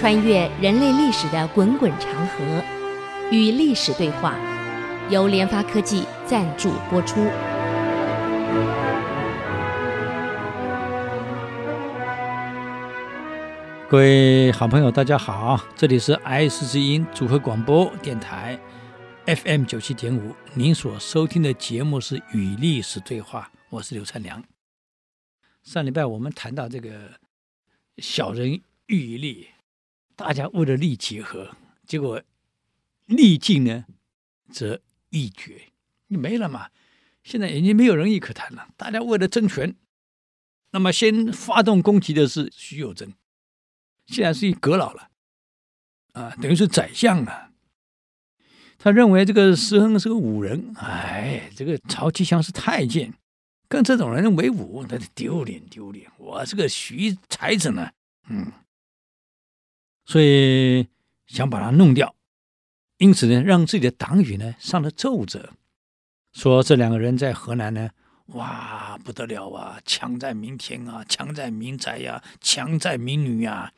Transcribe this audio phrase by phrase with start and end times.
[0.00, 2.64] 穿越人类历史的滚滚长河，
[3.30, 4.34] 与历史对话，
[5.10, 7.22] 由联发科技赞助播出。
[13.90, 18.58] 各位好朋友，大家好，这里是爱思之音组合广播电台
[19.26, 24.42] FM 九七点五，您所收听的节目是《与历史对话》，我是刘灿良。
[25.62, 26.90] 上礼拜我们谈到这个
[27.98, 29.49] 小人喻利。
[30.20, 31.56] 大家为了利结合，
[31.86, 32.22] 结果
[33.06, 33.86] 利尽呢，
[34.52, 35.62] 则义绝，
[36.08, 36.68] 你没了嘛？
[37.22, 38.68] 现在已经没有仁义可谈了。
[38.76, 39.74] 大家为了争权，
[40.72, 43.14] 那么先发动攻击的是徐有贞，
[44.04, 45.08] 现在是一阁老了，
[46.12, 47.52] 啊，等于是宰相了。
[48.76, 53.14] 他认为这个石亨是个武人，哎，这个曹吉祥是太监，
[53.68, 56.10] 跟这种人为伍，那丢脸丢脸。
[56.18, 57.90] 我是个徐才子呢，
[58.28, 58.52] 嗯。
[60.04, 60.88] 所以
[61.26, 62.16] 想把他弄掉，
[62.98, 65.52] 因此呢，让自己的党羽呢上了奏折，
[66.32, 67.90] 说这两个人在河南呢，
[68.28, 73.72] 哇，不得了啊，强占民田啊，强占民宅呀、强占民女啊，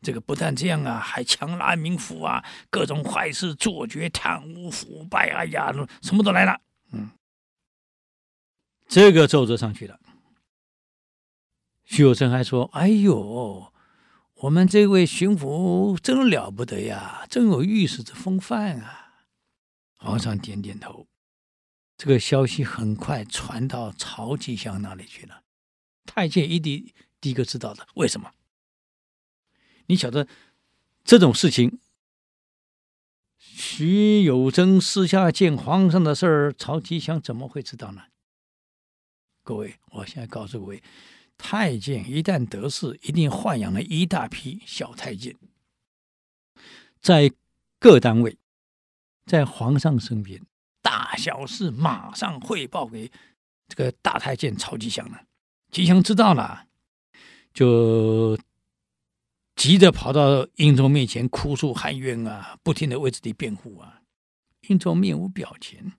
[0.00, 5.70] 这个不但这样啊，还强拉民妇啊，各种坏事做绝，贪污腐败，哎呀，
[6.00, 6.60] 什么都来了。
[6.92, 7.10] 嗯，
[8.88, 10.00] 这个奏折上去了，
[11.84, 13.70] 徐有贞还说：“哎呦。”
[14.44, 19.24] 我们这位巡抚真了不得呀，真有御史之风范啊！
[19.96, 21.06] 皇上点点头。
[21.96, 25.44] 这个消息很快传到曹吉祥那里去了。
[26.04, 26.92] 太监一定
[27.22, 28.32] 第一个知道的，为什么？
[29.86, 30.28] 你晓得
[31.04, 31.80] 这种事情，
[33.38, 38.02] 徐有贞私下见皇上的事儿，曹吉祥怎么会知道呢？
[39.42, 40.82] 各位，我现在告诉各位。
[41.36, 45.36] 太监一旦得势，一定豢养了一大批小太监，
[47.00, 47.30] 在
[47.78, 48.38] 各单位，
[49.26, 50.40] 在皇上身边，
[50.80, 53.10] 大小事马上汇报给
[53.68, 55.24] 这个大太监曹吉祥了。
[55.70, 56.66] 吉祥知道了，
[57.52, 58.38] 就
[59.56, 64.00] 急着跑到英宗面前哭诉喊冤啊，不停的为自己辩护啊。
[64.68, 65.92] 英宗面无表情，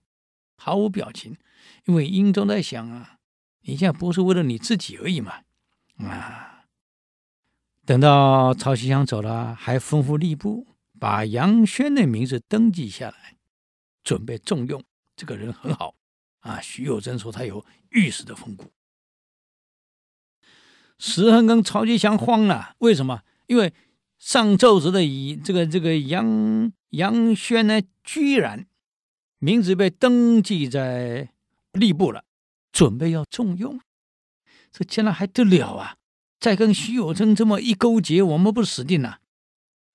[0.57, 1.37] 毫无表情，
[1.85, 3.14] 因为英宗在想啊。
[3.67, 5.41] 你现在不是为了你自己而已嘛？
[5.97, 6.65] 啊！
[7.83, 10.67] 等到曹其祥走了，还吩咐吏部
[10.99, 13.37] 把杨轩的名字登记下来，
[14.03, 14.83] 准备重用。
[15.15, 15.95] 这个人很好
[16.39, 16.59] 啊。
[16.61, 18.71] 徐有贞说他有御史的风骨。
[20.97, 23.21] 石亨跟曹吉祥慌了，为什么？
[23.47, 23.73] 因为
[24.17, 28.67] 上奏折的以这个这个杨杨轩呢，居然
[29.39, 31.29] 名字被登记在
[31.73, 32.23] 吏部了。
[32.75, 33.79] 准备要重用，
[34.69, 35.95] 这将来还得了啊！
[36.41, 39.19] 再跟徐有贞这么一勾结，我们不死定了？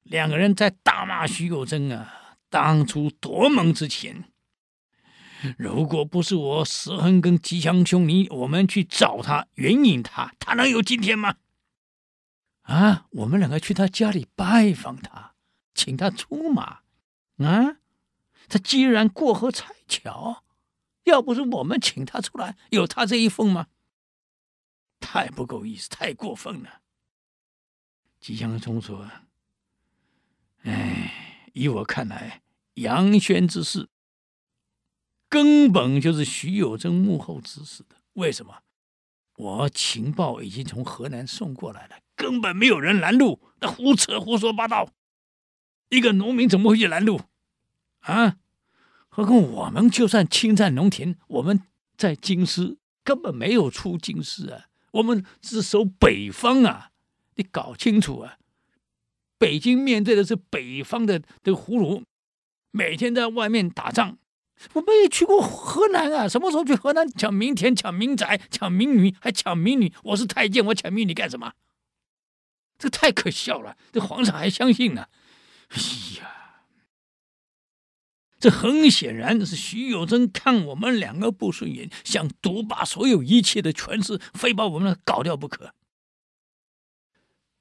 [0.03, 2.39] 两个人在大骂徐有贞啊！
[2.49, 4.25] 当初夺门之前，
[5.59, 11.35] 如果不是我石亨跟吉祥兄你我们去找他援引他，他能有今天吗？
[12.63, 13.05] 啊！
[13.11, 15.35] 我们两个去他家里拜访他，
[15.75, 16.79] 请他出马
[17.37, 17.77] 啊！
[18.49, 20.43] 他既然过河拆桥。
[21.05, 23.67] 要不是我们请他出来，有他这一份吗？
[25.01, 26.83] 太不够意思，太过分了。
[28.21, 29.11] 吉祥兄说
[30.63, 32.43] ：“哎，以我看来，
[32.75, 33.89] 杨轩之事
[35.29, 37.97] 根本就是徐有贞幕后指使的。
[38.13, 38.63] 为什么？
[39.37, 44.93] 我情报已经从河南送过来了，根本没有人拦路，那胡扯胡说八道。
[45.89, 47.23] 一个农民怎么会去拦路？
[48.01, 48.37] 啊？”
[49.11, 51.61] 何况我们就算侵占农田，我们
[51.97, 56.91] 在京师根本没有出京师啊，我们只守北方啊，
[57.35, 58.39] 你搞清楚啊！
[59.37, 62.05] 北京面对的是北方的的俘虏，
[62.71, 64.19] 每天在外面打仗。
[64.75, 69.93] 我们也去过河南啊，什么时候去河南抢民田、抢民宅、抢民女，还抢民女？
[70.05, 71.55] 我是太监，我抢民女干什么？
[72.79, 73.77] 这太可笑了！
[73.91, 75.07] 这皇上还相信呢？
[75.69, 75.79] 哎
[76.21, 76.40] 呀！
[78.41, 85.75] 这很显然是徐有贞看我们两个不顺眼，想独霸所有一切的权势，非把我们搞掉不可。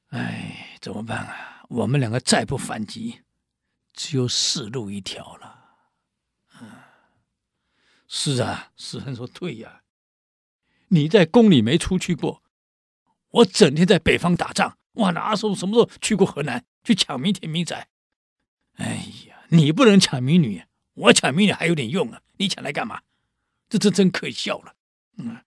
[0.08, 1.66] 哎，怎么办啊？
[1.68, 3.20] 我们两个再不反击，
[3.94, 5.60] 只有死路一条了。
[6.62, 6.72] 嗯，
[8.08, 9.82] 是啊，石亨说对呀。
[10.88, 12.42] 你在宫里没出去过，
[13.30, 17.90] 我整天在北方打仗，我哪时候什么时候去过河南去抢民田民宅？
[18.78, 20.64] 哎呀，你不能抢民女。
[21.00, 23.02] 我抢民女还有点用啊，你抢来干嘛？
[23.70, 24.74] 这这真可笑了。
[25.18, 25.38] 嗯，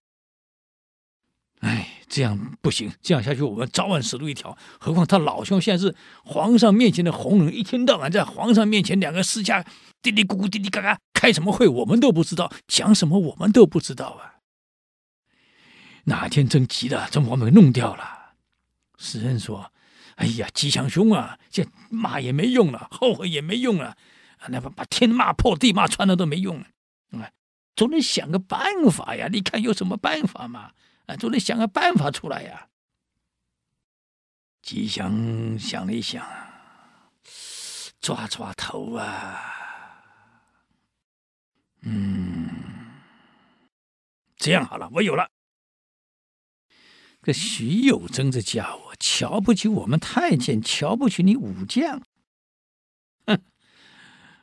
[1.60, 4.56] 哎，这样不行，这样下去我们早晚死路一条。
[4.78, 5.94] 何况他老兄现在是
[6.24, 9.64] 皇上面前的红人，一天到晚在皇上面前两个私下
[10.00, 14.40] 嘀嘀咕咕、嘀嘀嘎嘎，开什么会我们都不知道，讲什么我们都不知道啊。
[16.04, 18.34] 哪天真急了，真把我们弄掉了。
[18.98, 19.72] 诗人说
[20.16, 23.96] ：“哎呀，吉祥兄啊，这骂也没用了，后悔也没用了，
[24.48, 26.60] 那把把天骂破，地骂穿了都没用。
[27.10, 27.30] 啊，
[27.76, 29.28] 总得想个办法呀！
[29.30, 30.72] 你看有什么办法嘛？
[31.06, 32.68] 啊，总得想个办法出来呀。”
[34.62, 36.24] 吉祥想了一想，
[38.00, 39.40] 抓抓头啊，
[41.80, 42.48] 嗯，
[44.36, 45.28] 这样好了，我有了。
[47.22, 52.00] 这徐有贞这家伙瞧不起我们太监，瞧不起你武将，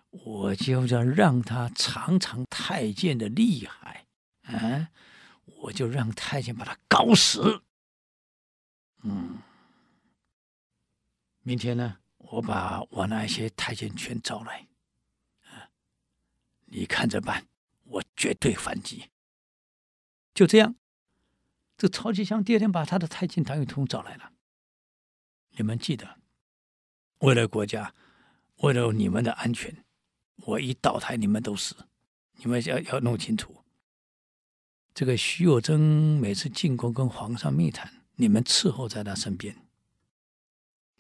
[0.09, 4.07] 我就要让他尝尝太监的厉害，
[4.43, 4.89] 啊！
[5.61, 7.63] 我就让太监把他搞死。
[9.03, 9.39] 嗯，
[11.41, 14.67] 明天呢，我把我那些太监全招来，
[15.45, 15.69] 啊，
[16.65, 17.47] 你看着办，
[17.83, 19.09] 我绝对反击。
[20.33, 20.75] 就这样。
[21.77, 24.33] 这曹吉祥第二天把他的太监党羽通找来了。
[25.51, 26.19] 你们记得，
[27.19, 27.95] 为了国家，
[28.57, 29.85] 为了你们的安全，
[30.45, 31.75] 我一倒台，你们都死。
[32.35, 33.63] 你们要要弄清楚。
[34.93, 39.55] 这个徐有贞每次进宫跟皇上密谈，你们伺候在他身边。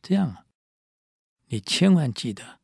[0.01, 0.45] 这样啊，
[1.47, 2.59] 你千万记得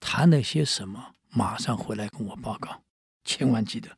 [0.00, 2.82] 谈了些什么，马上回来跟我报告。
[3.24, 3.96] 千万记得，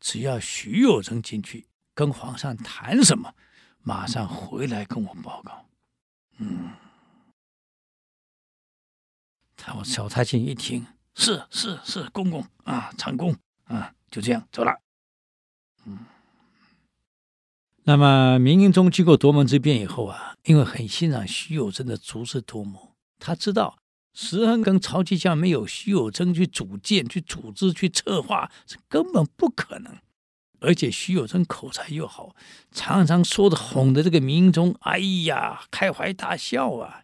[0.00, 1.66] 只要徐有贞进去。
[1.94, 3.34] 跟皇上谈什么？
[3.82, 5.66] 马上回来跟我报告。
[6.38, 6.72] 嗯，
[9.56, 14.80] 他我小太监一听，是是是，公公啊，长公啊，就这样走了。
[15.84, 15.98] 嗯，
[17.84, 23.78] 那么明英宗经过夺门之变以后啊，因为很欣赏徐有贞的足智多谋，他知道
[24.14, 29.96] 石亨跟曹吉祥没有徐有贞去组建、去组织、去策划，是根本不可能。
[30.60, 32.36] 而且徐有贞口才又好，
[32.70, 37.02] 常常说的哄的这个明英宗，哎呀，开怀大笑啊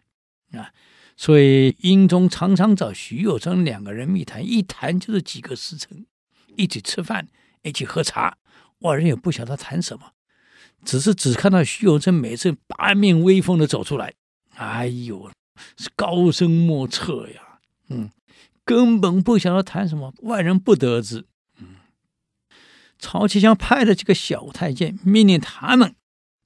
[0.53, 0.71] 啊！
[1.19, 6.05] 所以英宗常常找徐有贞两个人密谈，一谈就是几个时辰，
[6.55, 7.27] 一起吃饭，
[7.61, 8.37] 一起喝茶，
[8.79, 10.13] 外人也不晓得谈什么，
[10.85, 14.13] 只是只看到徐有贞每次八面威风的走出来，
[14.55, 15.29] 哎呦，
[15.75, 18.09] 是高深莫测呀，嗯，
[18.63, 21.25] 根本不晓得谈什么，外人不得知。
[21.59, 21.75] 嗯
[22.97, 25.93] 曹其祥派了几个小太监，命令他们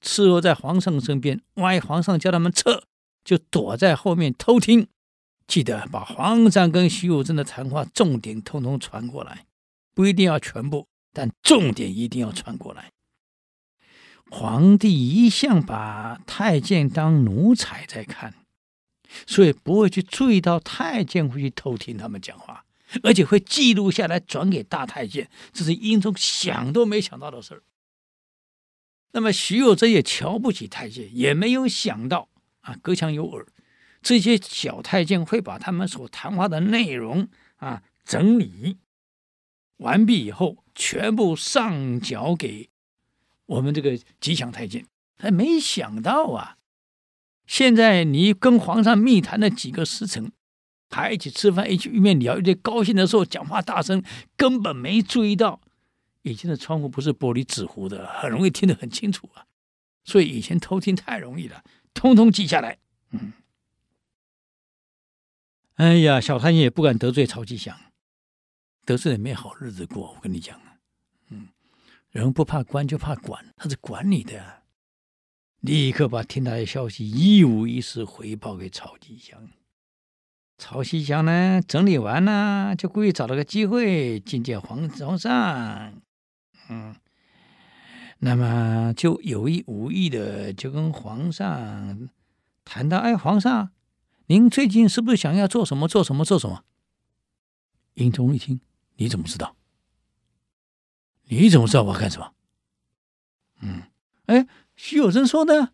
[0.02, 2.82] 伺候在皇上身边，万一皇上叫他们撤，
[3.24, 4.86] 就躲在后面偷听。
[5.46, 9.46] 记得把皇上跟徐有贞的谈话重点通通传过来，
[9.94, 12.90] 不一定要全部，但重点一定要传过来。
[14.30, 18.34] 皇帝一向把太监当奴才在看，
[19.26, 22.64] 所以不会去注意到太监会去偷听他们讲话。
[23.02, 27.62] 而且会记录下来转给大太监，这是英宗想都没想到的事儿。
[29.10, 32.28] 那么徐有贞也瞧不起太监，也没有想到
[32.64, 33.46] 啊，隔墙有耳，
[34.02, 38.76] 这些小太监会把他们所谈话的内容啊整理
[39.78, 42.68] 完毕以后，全部上缴给
[43.46, 44.86] 我们这个吉祥太监。
[45.16, 46.58] 他没想到啊，
[47.46, 50.32] 现在你跟皇上密谈了几个时辰。
[50.90, 54.00] 还一起吃饭，一起一面聊，一边高兴的时候讲话大声，
[54.36, 55.60] 根本没注意到
[56.22, 59.44] 以前的窗户不是玻璃纸糊的，很容易听得很清楚啊。
[60.04, 62.78] 所以以前偷听太容易了，通通记下来。
[63.10, 63.32] 嗯，
[65.76, 67.78] 哎呀，小太监也不敢得罪曹吉祥，
[68.84, 70.12] 得罪了没好日子过。
[70.12, 70.60] 我跟你讲，
[71.30, 71.48] 嗯，
[72.10, 74.62] 人不怕官就怕管，他是管你的，
[75.60, 79.48] 立刻把听来的消息一五一十回报给曹吉祥。
[80.58, 86.00] 曹吉祥呢，整理完了，就故意找了个机会觐见皇皇上。
[86.68, 86.94] 嗯，
[88.18, 92.08] 那么就有意无意的就跟皇上
[92.64, 93.70] 谈到：“哎，皇上，
[94.26, 95.86] 您最近是不是想要做什么？
[95.86, 96.24] 做什么？
[96.24, 96.64] 做什么？”
[97.94, 98.60] 英宗一听，
[98.96, 99.56] 你怎么知道？
[101.24, 102.32] 你怎么知道我要干什么？
[103.62, 103.82] 嗯，
[104.26, 105.70] 哎，徐有贞说的。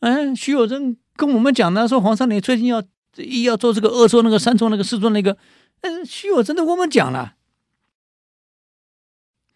[0.00, 2.82] 哎，徐有贞跟我们讲的，说皇上你最近要。
[3.16, 5.38] 一要做这个二做那个三做那个四做那个，
[5.82, 7.36] 嗯，徐有贞都跟我们讲了，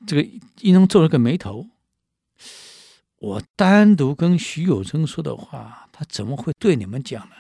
[0.06, 0.22] 这个
[0.60, 1.66] 英宗皱了个眉头。
[3.18, 7.34] 我单独跟徐有贞说的话，他怎么会对你们讲呢？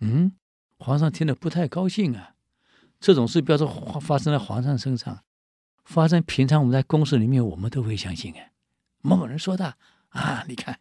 [0.00, 0.32] 嗯，
[0.78, 2.34] 皇上听了不太高兴啊。
[3.00, 3.66] 这种事不要说
[4.00, 5.22] 发生在皇上身上，
[5.84, 8.52] 发生平常我们在宫室里面，我们都会相信哎。
[9.02, 9.76] 某某人说的
[10.08, 10.44] 啊！
[10.48, 10.80] 你看，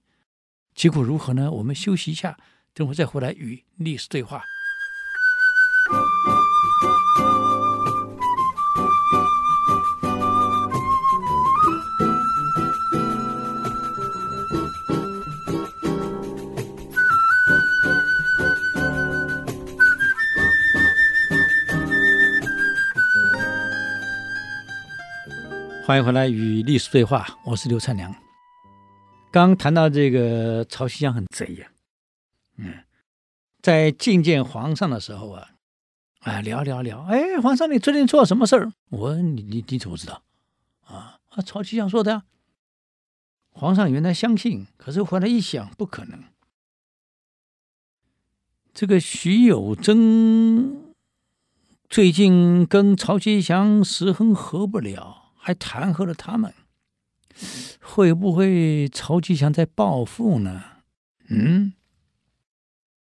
[0.73, 1.51] 结果如何呢？
[1.51, 2.37] 我们休息一下，
[2.73, 4.43] 等会再回来与历史对话。
[25.85, 28.11] 欢迎回来与历史对话，我是刘灿良。
[29.31, 31.67] 刚谈到这个曹溪祥很贼呀，
[32.57, 32.83] 嗯，
[33.61, 35.47] 在觐见皇上的时候啊，
[36.21, 38.73] 啊聊聊聊，哎，皇上你最近做了什么事儿？
[38.89, 40.23] 我问你你你怎么知道？
[40.87, 42.23] 啊啊，曹溪祥说的呀。
[43.51, 46.23] 皇上原来相信，可是后来一想，不可能。
[48.73, 50.95] 这个徐有贞
[51.87, 55.24] 最近跟曹溪祥十分合不了。
[55.45, 56.51] 还弹劾了他们，
[57.79, 60.63] 会不会曹吉祥在报复呢？
[61.27, 61.73] 嗯，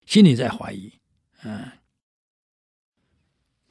[0.04, 0.92] 心里在怀疑。
[1.42, 1.72] 嗯，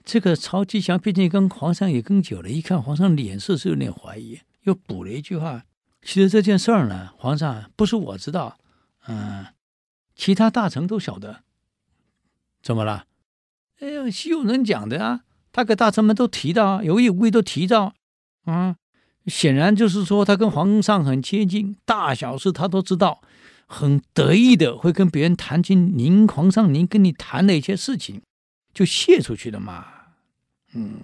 [0.04, 5.66] 这个曹吉祥毕竟跟皇上也更久了，一看皇上脸色是有点怀疑，又补了一句话
[6.02, 8.58] ：“其实这件事儿呢，皇上不是我知道，
[9.06, 9.54] 嗯，
[10.16, 11.44] 其他大臣都晓得。
[12.64, 13.06] 怎么了？
[13.82, 17.94] 哎呀，徐有人讲的啊，他给大臣们都提到，有意无意都提到。”
[18.46, 18.76] 啊，
[19.28, 23.22] 显然就是说他跟皇上很接近，大小事他都知道，
[23.68, 28.22] 很得意的会跟别人谈起您皇上您跟你谈的一些事情，
[28.74, 29.86] 就泄出去了嘛。
[30.74, 31.02] 嗯，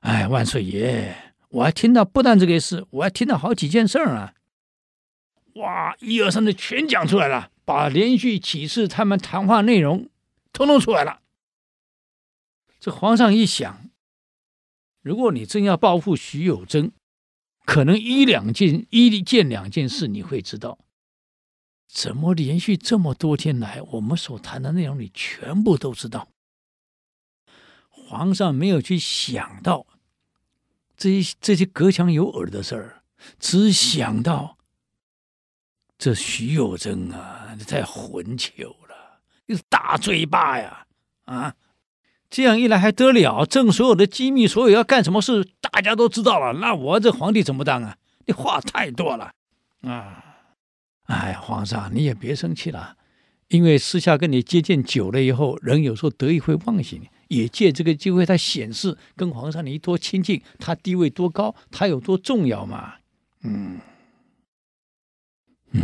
[0.00, 1.16] 哎，万岁爷，
[1.48, 4.34] 我还听到不但这个事，我还听到好几件事儿啊。
[5.54, 10.08] 哇，一二三的全讲出来了，把连续几次他们谈话内容
[10.52, 11.22] 通通出来了。
[12.78, 13.87] 这皇上一想。
[15.08, 16.92] 如果你真要报复徐有贞，
[17.64, 20.78] 可能一两件、一件两件事你会知道。
[21.86, 26.28] 怎么连续这么多天来，我们所谈的内容你全部都知道？
[27.88, 29.86] 皇上没有去想到
[30.94, 33.02] 这些这些隔墙有耳的事儿，
[33.38, 34.58] 只想到
[35.96, 40.86] 这徐有贞啊，太混球了，又是大嘴巴呀，
[41.24, 41.56] 啊！
[42.30, 43.46] 这样一来还得了？
[43.46, 46.58] 朕所有的机密，所有要干什么事，大家都知道了。
[46.60, 47.96] 那我这皇帝怎么当啊？
[48.26, 49.32] 你话太多了
[49.80, 50.24] 啊！
[51.04, 52.96] 哎，皇上你也别生气了，
[53.48, 62.96] 因为私下跟你接见久了以后，人有时候得意会忘形，也借这个机会，他显示跟皇上你多亲近，他地位多高，他有多重要嘛。
[63.42, 63.80] 嗯
[65.72, 65.82] 嗯，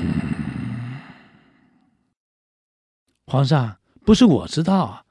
[3.27, 5.03] 皇上不是我知道。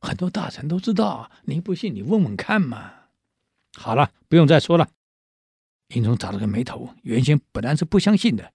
[0.00, 2.92] 很多大臣都知道，您不信，你问问看嘛。
[3.74, 4.88] 好了，不用再说了。
[5.88, 8.52] 英宗皱了个眉头，原先本来是不相信的。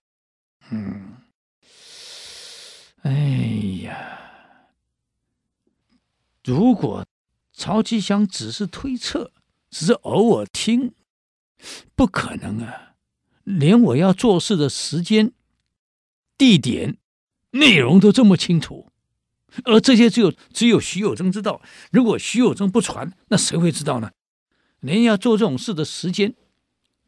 [0.70, 1.18] 嗯，
[3.02, 3.12] 哎
[3.84, 4.70] 呀，
[6.44, 7.06] 如果
[7.52, 9.32] 曹吉祥只是推测，
[9.70, 10.94] 只是偶尔听，
[11.96, 12.96] 不可能啊！
[13.44, 15.34] 连我要做事的时间、
[16.38, 16.98] 地点、
[17.52, 18.93] 内容都这么清楚。
[19.66, 21.62] 而这些只有只有徐有贞知道。
[21.92, 24.12] 如果徐有贞不传，那谁会知道呢？
[24.80, 26.36] 连要做这种事的时间、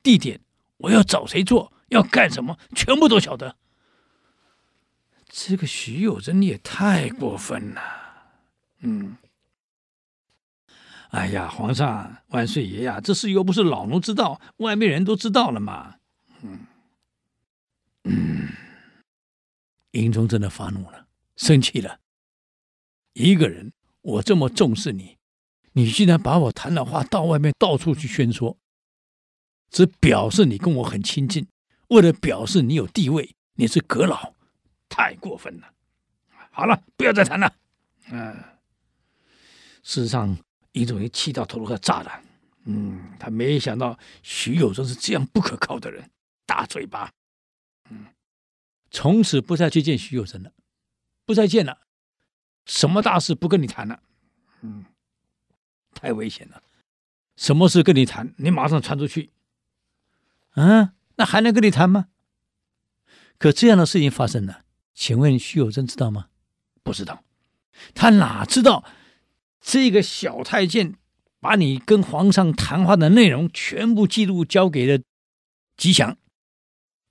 [0.02, 0.40] 地点，
[0.78, 3.58] 我要找谁做，要干什么，全部都晓得。
[5.28, 7.82] 这个徐有贞也太过分了。
[8.80, 9.18] 嗯，
[11.10, 15.96] 哎呀，皇上万岁爷呀，这事又不是老奴知道，外面人都知道了嘛。
[16.44, 16.60] 嗯
[18.06, 18.48] 嗯，
[19.92, 22.00] 英宗真的发怒了，生气了。
[23.16, 25.18] 一个人，我这么重视你，
[25.72, 28.58] 你竟然把我谈的话到外面到处去宣说，
[29.70, 31.48] 只表示你跟我很亲近，
[31.88, 34.34] 为了表示你有地位，你是阁老，
[34.90, 35.72] 太过分了。
[36.52, 37.56] 好了，不要再谈了。
[38.12, 38.36] 嗯，
[39.82, 40.38] 事实上，
[40.74, 42.22] 英宗也气到头都快炸了。
[42.66, 46.12] 嗯，他没想到徐有贞是这样不可靠的人，
[46.46, 47.10] 大嘴巴。
[47.90, 48.08] 嗯，
[48.92, 50.52] 从此不再去见徐有贞了，
[51.26, 51.85] 不再见了。
[52.66, 54.02] 什么大事不跟你谈了？
[54.62, 54.86] 嗯，
[55.94, 56.62] 太危险了。
[57.36, 58.34] 什么事跟你谈？
[58.38, 59.32] 你马上传出去。
[60.56, 62.08] 嗯，那还能跟你谈吗？
[63.38, 66.30] 可这样的事情发生了，请问徐有贞知道吗？
[66.82, 67.24] 不知道。
[67.94, 68.86] 他哪知道
[69.60, 70.96] 这个小太监
[71.42, 75.04] 把你跟皇上谈话的内容全部记录交给了
[75.76, 76.18] 吉祥？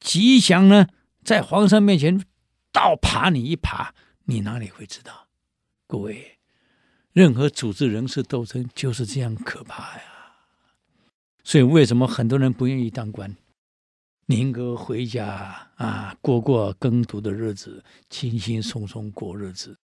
[0.00, 0.88] 吉祥呢，
[1.22, 2.24] 在皇上面前
[2.72, 3.94] 倒爬你一爬，
[4.24, 5.23] 你哪里会知道？
[5.94, 6.38] 各位，
[7.12, 10.02] 任何组织人事斗争就是这样可怕呀！
[11.44, 13.36] 所以为什么很多人不愿意当官？
[14.26, 19.78] 宁可回家啊，过过耕读的日子，轻轻松松过日子。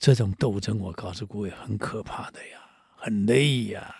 [0.00, 2.58] 这种斗争，我告诉各位，很可怕的呀，
[2.96, 3.94] 很累呀。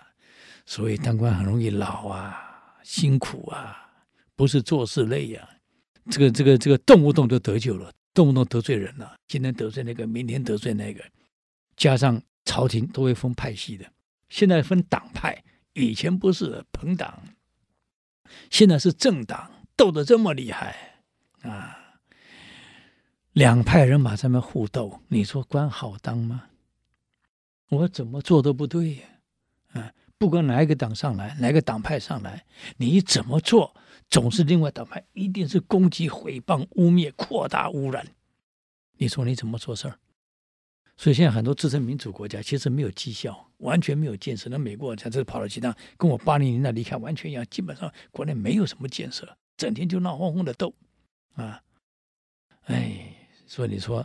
[0.66, 3.88] 所以当官很容易老啊，辛苦啊，
[4.34, 5.48] 不是做事累呀。
[6.10, 9.14] 这个这个这个动不动就得救了，动不动得罪人了。
[9.28, 11.00] 今天得罪那个，明天得罪那个，
[11.78, 13.90] 加上朝廷都会分派系的，
[14.28, 15.44] 现在分党派，
[15.74, 17.22] 以前不是朋党，
[18.50, 21.00] 现在是政党，斗得这么厉害
[21.42, 22.00] 啊！
[23.32, 26.46] 两派人马在那互斗，你说官好当吗？
[27.68, 29.02] 我怎么做都不对呀！
[29.74, 32.44] 啊，不管哪一个党上来，哪个党派上来，
[32.78, 33.72] 你怎么做？
[34.10, 38.04] 总是另外党派一定是攻击、诽谤、污蔑、扩大污染。
[38.96, 39.98] 你说你怎么做事儿？
[40.98, 44.50] 所以现在很多自称民主国家其实没有绩效，完全没有建设。
[44.50, 50.74] 那美国像这跑了几趟，跟我八零年代离开完全一样，基本上国内没有什么建设，整天就闹哄哄的斗
[51.36, 51.62] 啊！
[52.64, 53.14] 哎，
[53.46, 54.04] 所以你说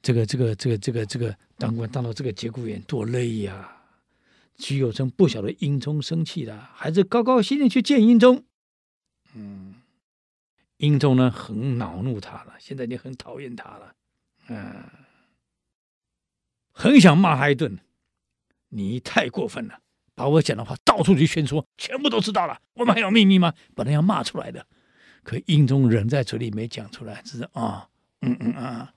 [0.00, 3.78] 这个这个这个这个这个当官当到这个节骨眼多累呀、啊！
[4.56, 8.42] 徐有贞不晓得英宗生气了，还是高高兴兴去见英宗。
[9.34, 9.74] 嗯，
[10.78, 13.94] 英宗呢很恼怒他了，现在你很讨厌他了，
[14.48, 14.84] 嗯，
[16.72, 17.78] 很想骂他一顿。
[18.68, 19.80] 你太过分了，
[20.14, 22.60] 把我讲的话到处去宣说，全部都知道了。
[22.74, 23.52] 我们还有秘密吗？
[23.74, 24.66] 本来要骂出来的，
[25.22, 27.88] 可英宗忍在嘴里没讲出来，只是啊，
[28.22, 28.94] 嗯嗯啊，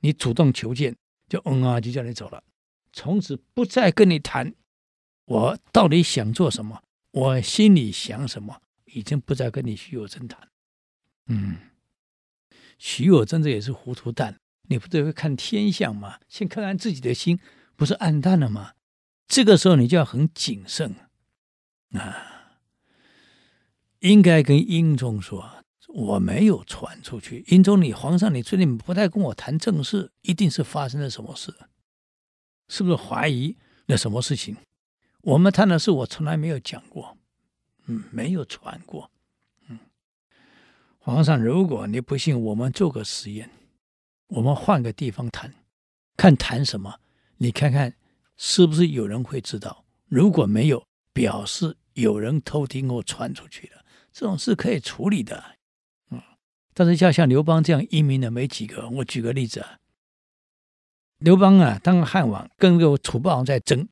[0.00, 0.94] 你主动求见，
[1.28, 2.42] 就嗯啊，就叫你走了，
[2.92, 4.54] 从此不再跟你谈。
[5.24, 6.82] 我到底想做什么？
[7.12, 8.60] 我心里想什么？
[8.84, 10.48] 已经不再跟你徐有贞谈，
[11.26, 11.56] 嗯，
[12.78, 16.18] 徐有贞这也是糊涂蛋，你不是会看天象吗？
[16.28, 17.38] 先看看自己的心，
[17.76, 18.72] 不是暗淡了吗？
[19.28, 20.94] 这个时候你就要很谨慎
[21.92, 22.60] 啊，
[24.00, 27.44] 应该跟英宗说，我没有传出去。
[27.48, 31.54] 英宗，你皇上，你最近不太跟我谈正事，一定是发生了什么事，
[32.68, 34.56] 是不是怀疑那什么事情？
[35.22, 37.16] 我们谈的事，我从来没有讲过。
[37.86, 39.10] 嗯，没有传过。
[39.68, 39.78] 嗯，
[40.98, 43.50] 皇上，如果你不信，我们做个实验，
[44.28, 45.54] 我们换个地方谈，
[46.16, 47.00] 看谈什么？
[47.38, 47.94] 你看看
[48.36, 49.84] 是不是有人会知道？
[50.06, 55.56] 如果没有，表示有人偷听或传出去了，这种事可以处理的。
[56.10, 56.20] 嗯，
[56.74, 58.88] 但是要像刘邦这样英明的没几个。
[58.88, 59.78] 我举个例子啊，
[61.18, 63.88] 刘邦啊，当汉王跟这个楚霸王在争，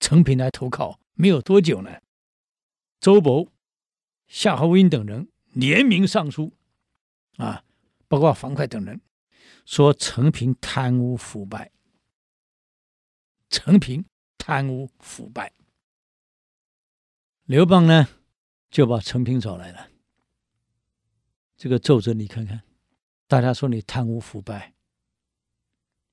[0.00, 2.00] 陈平来投靠，没有多久呢。
[3.00, 3.48] 周勃、
[4.26, 6.52] 夏侯婴等人联名上书，
[7.36, 7.64] 啊，
[8.08, 9.00] 包括樊哙等人，
[9.68, 11.70] 说陈平贪污腐败。
[13.50, 14.02] 陈平
[14.38, 15.52] 贪污腐败，
[17.44, 18.08] 刘邦呢
[18.70, 19.90] 就把陈平找来了。
[21.54, 22.62] 这个奏折你看看，
[23.26, 24.72] 大家说你贪污腐败，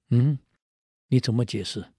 [0.10, 0.38] 嗯，
[1.08, 1.94] 你怎么解释？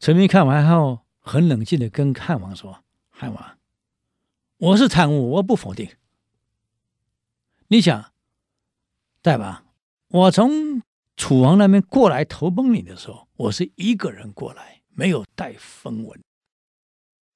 [0.00, 2.82] 陈平看完后，很冷静的跟汉王说。
[3.08, 3.58] 汉王，
[4.56, 5.96] 我是贪污，我不否定。
[7.68, 8.12] 你想，
[9.22, 9.64] 对吧？
[10.08, 10.82] 我从
[11.16, 16.18] 楚王那边过来投奔你的时候，我是一个人过来，没有带分文，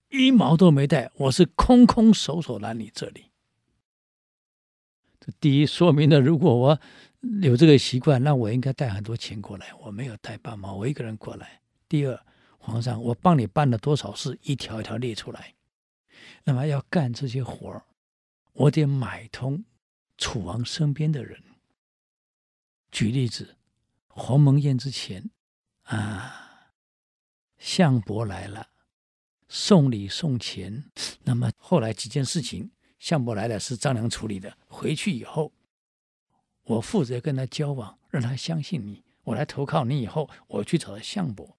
[0.09, 3.27] 一毛都没带，我是空空手手来你这里。
[5.21, 6.81] 这第一说明了，如果我
[7.43, 9.67] 有这个习惯，那我应该带很多钱过来。
[9.81, 11.61] 我没有带半毛，我一个人过来。
[11.91, 12.19] 第二，
[12.57, 15.55] 皇上，我帮你办了多少事，一条一条列出来。
[16.45, 17.85] 那么要干这些活儿，
[18.55, 19.63] 我得买通
[20.17, 21.39] 楚王身边的人。
[22.93, 23.57] 举例子，
[24.07, 25.31] 鸿门宴之前，
[25.85, 26.71] 啊，
[27.59, 28.69] 项伯来了，
[29.49, 30.85] 送礼送钱。
[31.25, 34.59] 那么后来几件事情，项伯来了是张良处理的。
[34.69, 35.53] 回去以后，
[36.65, 39.03] 我负责跟他交往，让他相信你。
[39.25, 41.57] 我来投靠你以后，我去找到项伯。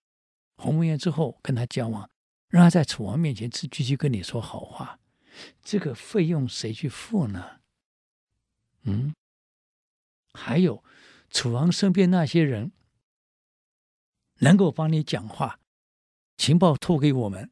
[0.55, 2.09] 鸿门宴之后跟他交往。
[2.47, 4.99] 让他在楚王面前继续跟你说好话，
[5.63, 7.61] 这个费用谁去付呢？
[8.83, 9.15] 嗯，
[10.33, 10.83] 还有
[11.33, 12.71] 楚王身边那些人
[14.39, 15.59] 能够帮你讲话，
[16.37, 17.49] 情报透给我们，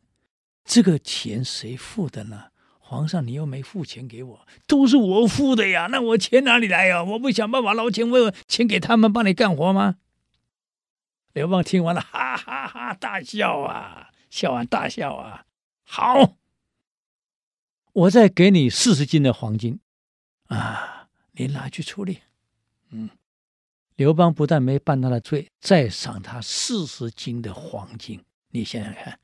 [0.63, 2.51] 这个钱谁付的呢？
[2.79, 7.03] 皇上，你又没付钱给我，都是我付的呀，那我钱哪里来呀？
[7.03, 9.97] 我不想办法捞钱，我有钱给他们帮你干活吗？
[11.33, 14.11] 刘邦听完了，哈哈哈哈大笑啊！
[14.29, 15.45] 笑完大笑啊！
[15.83, 16.35] 好，
[17.93, 19.79] 我再给你四十斤的黄金
[20.47, 22.19] 啊，你拿去处理。
[22.91, 23.09] 嗯，
[24.01, 28.19] 刘邦不但没办他的罪，再赏他四十斤的黄金。
[28.49, 29.19] 你想想看。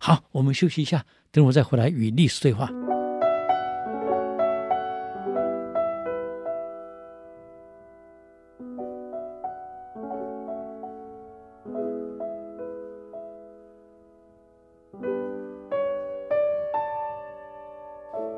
[0.00, 2.66] 好，我们休息一下，等会儿再回来与历史对话。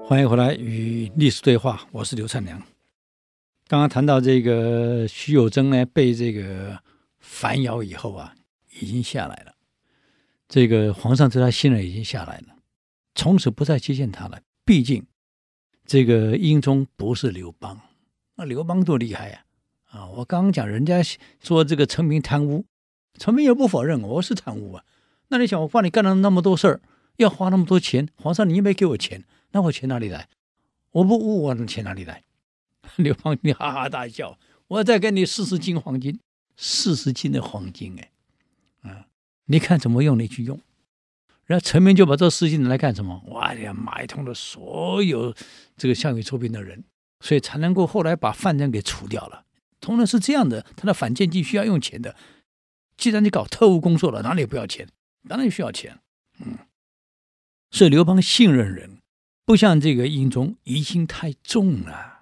[0.05, 2.74] 欢迎回来与历史对话，我是刘灿良。
[3.67, 6.79] 刚刚谈到这个徐有贞呢，被这个
[7.19, 8.35] 反咬以后啊，
[8.79, 9.55] 已经下来了。
[10.47, 12.57] 这个皇上对他信任已经下来了，
[13.15, 14.41] 从此不再接见他了。
[14.67, 15.07] 毕竟
[15.87, 17.81] 这个英宗不是刘邦，
[18.37, 19.45] 那刘邦多厉害呀！
[19.91, 21.03] 啊，我刚刚讲人家
[21.43, 22.67] 说这个陈平贪污，
[23.19, 24.85] 陈平也不否认我是贪污啊。
[25.29, 26.81] 那你想，我帮你干了那么多事儿，
[27.17, 29.25] 要花那么多钱，皇上你又没给我钱。
[29.53, 30.29] 那我钱哪里来？
[30.93, 32.23] 我不污我的钱哪里来？
[33.03, 34.39] 刘邦，你哈哈大笑。
[34.69, 36.19] 我再给你四十斤黄金，
[36.57, 39.07] 四十斤的黄金，哎，啊，
[39.47, 40.61] 你看怎么用你去用。
[41.45, 43.23] 然后陈平就把这四十斤拿来干什么？
[43.29, 45.35] 哇呀，买通了所有
[45.77, 46.85] 这个项羽出兵的人，
[47.21, 49.45] 所以才能够后来把范增给除掉了。
[49.81, 52.17] 同样是这样的，他的反间计需要用钱的。
[52.97, 54.89] 既然你搞特务工作了，哪里不要钱？
[55.29, 55.99] 当然需要钱。
[56.39, 56.59] 嗯，
[57.71, 58.99] 所以刘邦信任人。
[59.47, 62.14] 不像这个英宗疑心太重了，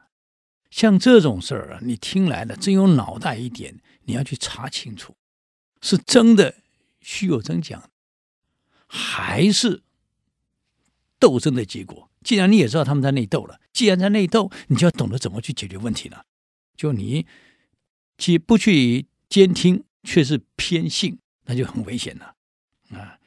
[0.72, 5.14] 像这种事儿啊，你听来了真有脑袋一点，你要去查清楚，
[5.82, 6.54] 是真的
[6.98, 7.90] 虚有真假，
[8.86, 9.82] 还是
[11.18, 12.10] 斗争的结果？
[12.24, 16.24] 既然你也知道他们在内斗了，既然在内斗，你就要懂得怎么去解决问题了。
[16.74, 17.26] 就你
[18.16, 22.34] 既不去监听，却是偏信，那就很危险了
[22.98, 23.18] 啊。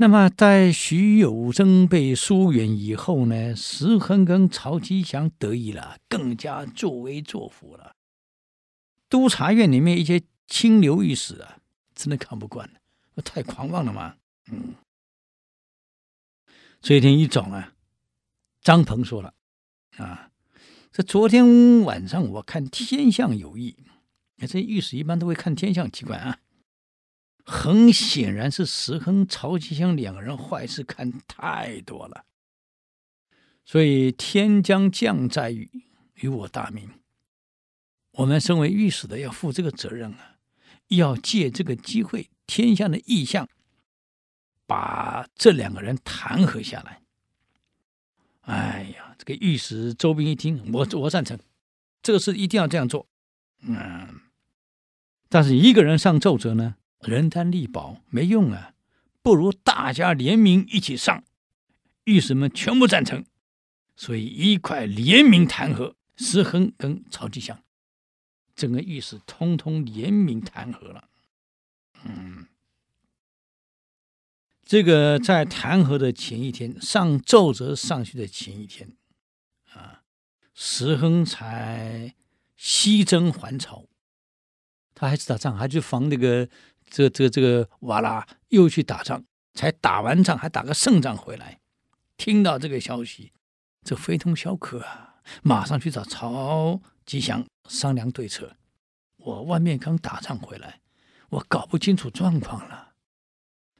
[0.00, 7.94] 那么，在徐有贞被疏远以后呢，石亨跟曹吉祥得意了，更加作威作福了。
[9.10, 11.58] 督察院里面一些清流御史啊，
[11.94, 12.70] 真的看不惯，
[13.22, 14.16] 太狂妄了嘛。
[14.50, 14.74] 嗯，
[16.80, 17.74] 这一天一早啊，
[18.62, 19.34] 张鹏说了
[19.98, 20.30] 啊，
[20.90, 23.76] 这昨天晚上我看天象有异，
[24.48, 26.38] 这御史一般都会看天象，奇怪啊。
[27.50, 32.24] 很显然是石亨、曹吉祥两个人坏事看太多了，
[33.64, 35.68] 所以天将降灾于
[36.14, 36.88] 于我大明。
[38.12, 40.36] 我们身为御史的要负这个责任啊，
[40.88, 43.48] 要借这个机会，天下的异象，
[44.64, 47.02] 把这两个人弹劾下来。
[48.42, 51.36] 哎呀，这个御史周斌一听，我我赞成，
[52.00, 53.08] 这个事一定要这样做。
[53.62, 54.20] 嗯，
[55.28, 56.76] 但是一个人上奏折呢？
[57.00, 58.74] 人单力薄没用啊，
[59.22, 61.24] 不如大家联名一起上，
[62.04, 63.24] 御史们全部赞成，
[63.96, 67.62] 所以一块联名弹劾石亨跟曹吉祥，
[68.54, 71.08] 整个御史通通联名弹劾了。
[72.04, 72.46] 嗯，
[74.62, 78.92] 这个在弹劾的前一天，上奏折上去的前一天，
[79.72, 80.02] 啊，
[80.52, 82.14] 石亨才
[82.56, 83.86] 西征还朝，
[84.94, 86.46] 他还是打仗，还去防那个。
[86.90, 89.24] 这这这个瓦剌又去打仗，
[89.54, 91.60] 才打完仗还打个胜仗回来。
[92.16, 93.32] 听到这个消息，
[93.82, 95.22] 这非同小可啊！
[95.42, 98.56] 马上去找曹吉祥商量对策。
[99.16, 100.80] 我外面刚打仗回来，
[101.28, 102.94] 我搞不清楚状况了。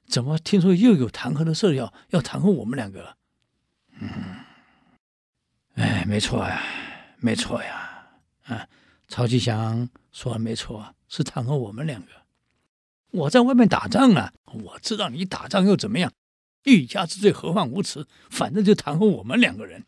[0.06, 3.16] 怎么听说又有弹劾的事要要弹劾我们两个？
[4.00, 4.10] 嗯，
[5.74, 6.62] 哎，没错呀，
[7.18, 8.08] 没错呀。
[8.44, 8.68] 啊，
[9.08, 12.08] 曹吉祥说的没错，是弹劾我们两个。
[13.12, 16.12] 我在外面打仗啊，我知道你打仗又怎么样？
[16.64, 18.06] 欲加之罪，何患无辞？
[18.28, 19.86] 反正就弹劾我们两个人。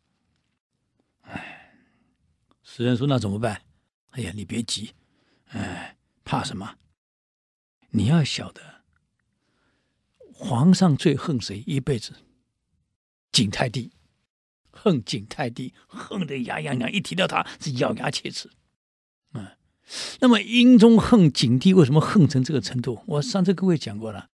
[1.23, 1.75] 哎，
[2.63, 3.63] 石亨说：“那怎么办？”
[4.13, 4.93] 哎呀，你别急，
[5.49, 6.77] 哎，怕什么？
[7.91, 8.83] 你要晓得，
[10.33, 11.63] 皇上最恨谁？
[11.67, 12.15] 一辈子，
[13.31, 13.93] 景泰帝，
[14.71, 18.51] 恨景泰帝，恨得牙痒痒，一提到他是咬牙切齿。
[20.21, 23.01] 那么英宗恨景帝，为什么恨成这个程度？
[23.07, 24.29] 我上次各位讲过了，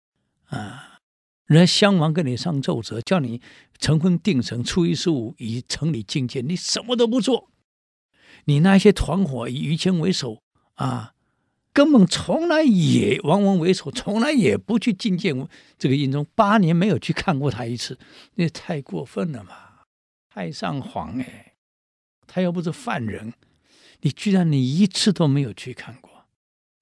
[0.47, 1.01] 啊，
[1.47, 3.41] 人家襄王跟你上奏折，叫你
[3.79, 7.51] 成婚定成，初一十五以城里觐见，你什么都不做，
[8.45, 10.43] 你那些团伙以于谦为首
[10.75, 11.15] 啊，
[11.73, 17.99] 根本从来也王文为首，从来也不去觐见这个英宗，八年没有去看过他一次，
[18.35, 19.53] 那太过分了嘛！
[20.29, 21.55] 太上皇哎，
[22.27, 23.33] 他又不是犯人。
[24.01, 26.27] 你居然你一次都没有去看过，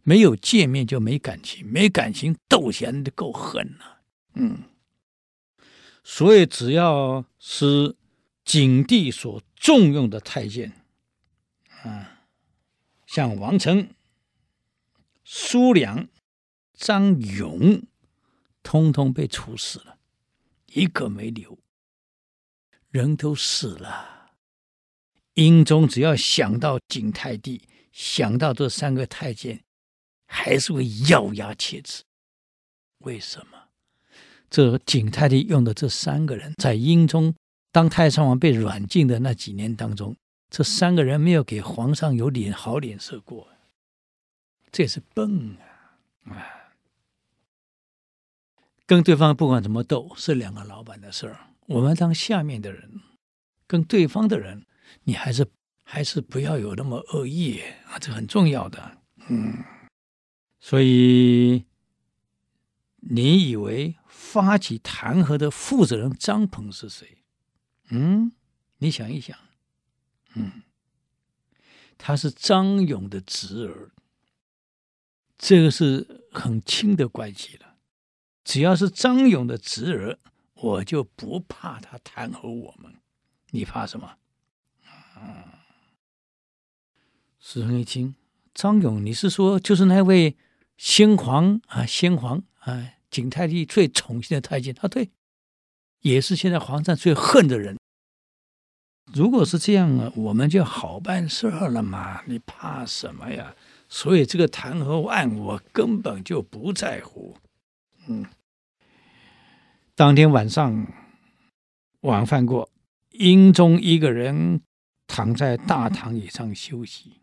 [0.02, 4.02] 没有见面就没感情，没感情斗起来就够狠了。
[4.34, 4.64] 嗯，
[6.02, 7.96] 所以只要是
[8.44, 10.72] 景帝所重用的太监，
[11.84, 12.26] 啊，
[13.06, 13.88] 像王成、
[15.24, 16.08] 苏良、
[16.74, 17.82] 张勇，
[18.62, 19.98] 通通被处死了，
[20.66, 21.58] 一个没留，
[22.90, 24.13] 人都死了。
[25.34, 29.62] 英宗只要想到景泰帝，想到这三个太监，
[30.26, 32.02] 还是会咬牙切齿。
[32.98, 33.58] 为什么？
[34.48, 37.34] 这景泰帝用的这三个人，在英宗
[37.72, 40.16] 当太上皇被软禁的那几年当中，
[40.48, 43.48] 这三个人没有给皇上有脸好脸色过，
[44.70, 45.56] 这也是笨
[46.24, 46.32] 啊！
[46.32, 46.46] 啊，
[48.86, 51.48] 跟对方不管怎么斗，是两个老板的事儿。
[51.66, 53.00] 我们当下面的人，
[53.66, 54.64] 跟对方的人，
[55.02, 55.46] 你还是
[55.82, 59.02] 还是不要有那么恶意啊，这很重要的。
[59.28, 59.64] 嗯，
[60.60, 61.64] 所以。
[63.06, 67.18] 你以为发起弹劾的负责人张鹏是谁？
[67.90, 68.32] 嗯，
[68.78, 69.36] 你想一想，
[70.34, 70.62] 嗯，
[71.98, 73.90] 他是张勇的侄儿，
[75.36, 77.76] 这个是很亲的关系了。
[78.42, 80.18] 只要是张勇的侄儿，
[80.54, 82.90] 我就不怕他弹劾我们。
[83.50, 84.16] 你怕什么？
[85.24, 85.44] 嗯！
[87.40, 88.14] 史亨一听，
[88.52, 90.36] 张勇，你是说就是那位
[90.76, 91.86] 先皇啊？
[91.86, 92.90] 先皇啊？
[93.10, 95.10] 景泰帝最宠幸的太监，他对，
[96.00, 97.78] 也是现在皇上最恨的人。
[99.12, 103.54] 如果是这样啊，我们就好办事儿了嘛，你怕什么呀？
[103.88, 107.36] 所以这个弹劾案我根本就不在乎。
[108.08, 108.26] 嗯，
[109.94, 110.86] 当天晚上
[112.00, 112.68] 晚饭过，
[113.10, 114.60] 英宗一个人
[115.16, 117.20] 躺在大堂椅上休息，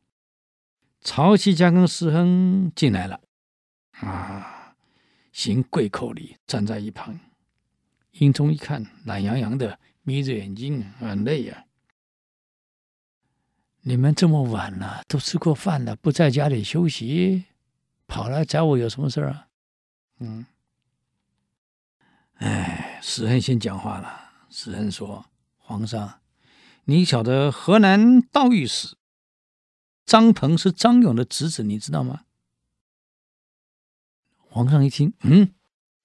[1.01, 3.19] 曹其家跟石亨进来了，
[3.99, 4.77] 啊。
[5.34, 7.19] 行跪叩礼，站在一旁。
[8.12, 11.65] 英宗一看，懒洋洋的，眯着眼睛，很累呀、
[13.82, 17.43] 你们这么晚了，都吃过饭了，不在家里休息，
[18.08, 19.47] 跑来找我有什么事儿啊？
[20.19, 20.45] 嗯，
[22.36, 24.32] 哎，史亨先讲话了。
[24.49, 25.25] 史亨说
[25.60, 26.20] ：“皇上，
[26.86, 28.96] 你晓得河南道御史
[30.06, 32.22] 张鹏是张勇的侄子，你知道吗？”
[34.54, 35.54] 皇上一听，嗯，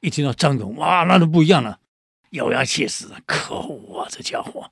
[0.01, 1.81] 一听到张勇，哇，那就不一样了，
[2.31, 4.71] 咬牙切齿，可恶啊，这家伙！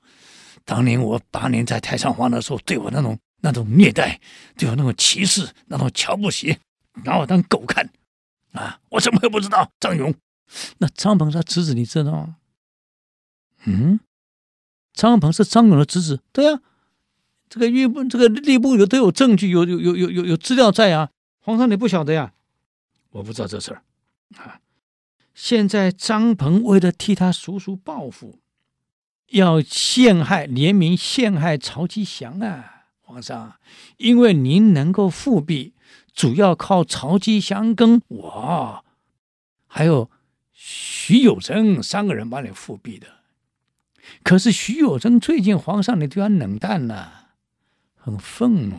[0.65, 4.21] 当年我八年在太上皇的时候，对我那种那种虐待，
[4.57, 6.57] 对我那种歧视，那种瞧不起，
[7.05, 7.91] 拿我当狗看，
[8.53, 9.69] 啊，我怎么会不知道？
[9.81, 10.15] 张勇，
[10.79, 12.37] 那张鹏他侄子，你知道吗？
[13.65, 13.99] 嗯，
[14.95, 16.63] 张鹏是张勇的侄子，对呀、啊，
[17.51, 22.33] 这个御部，这个吏部有都有证据，有有有有有有资料在啊，皇上你不晓得呀？
[23.11, 23.83] 我不知道这事儿
[24.37, 24.61] 啊！
[25.35, 28.39] 现在张鹏为了替他叔叔报复，
[29.31, 32.87] 要陷害联名陷害曹吉祥啊！
[33.01, 33.57] 皇上，
[33.97, 35.75] 因为您能够复辟，
[36.15, 38.85] 主要靠曹吉祥跟我，
[39.67, 40.09] 还有
[40.53, 43.09] 徐有贞三个人把你复辟的。
[44.23, 47.31] 可是徐有贞最近皇上你对他冷淡了，
[47.97, 48.77] 很愤怒，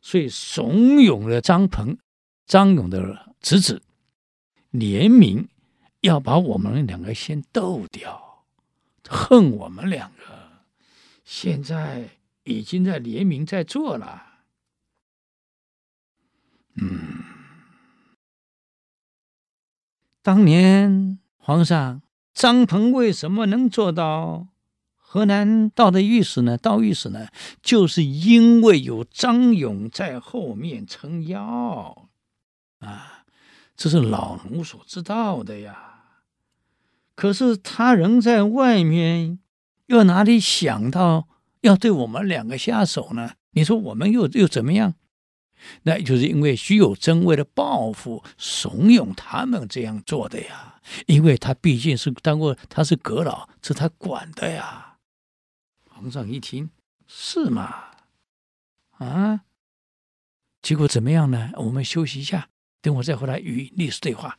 [0.00, 1.98] 所以怂恿了张鹏、
[2.46, 3.24] 张勇的。
[3.38, 3.80] 侄子
[4.70, 5.48] 联名
[6.00, 8.44] 要把我们两个先斗掉，
[9.08, 10.64] 恨我们两个，
[11.24, 12.08] 现在
[12.42, 14.40] 已经在联名在做了。
[16.74, 17.22] 嗯，
[20.22, 22.02] 当年皇上
[22.36, 24.48] 张鹏为什么能做到
[24.94, 26.58] 河南道的御史呢？
[26.58, 27.28] 道御史呢，
[27.62, 32.08] 就是因为有张勇在后面撑腰
[32.80, 33.24] 啊。
[33.74, 36.18] 这是老奴所知道的呀，
[37.14, 39.38] 可是他人在外面，
[39.86, 41.28] 又哪里想到
[41.62, 43.32] 要对我们两个下手呢？
[43.52, 44.92] 你说我们又又怎么样？
[45.84, 50.74] 那就是因为徐有贞为了报复，怂恿他们这样做的呀。
[51.06, 54.98] 因为他毕竟是当过，他是阁老，是他管的呀。
[55.90, 56.70] 皇上一听，
[57.06, 57.84] 是吗？
[58.98, 59.42] 啊，
[60.62, 61.50] 结果怎么样呢？
[61.56, 62.48] 我们休息一下。
[62.82, 64.38] 等我再回来与历史对话。